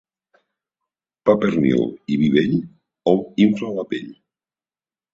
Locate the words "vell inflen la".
2.39-3.89